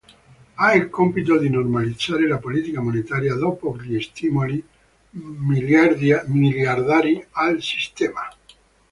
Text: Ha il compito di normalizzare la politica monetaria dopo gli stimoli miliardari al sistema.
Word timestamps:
Ha 0.55 0.73
il 0.73 0.89
compito 0.89 1.37
di 1.37 1.47
normalizzare 1.47 2.27
la 2.27 2.39
politica 2.39 2.81
monetaria 2.81 3.35
dopo 3.35 3.77
gli 3.79 4.01
stimoli 4.01 4.59
miliardari 5.11 7.23
al 7.33 7.61
sistema. 7.61 8.27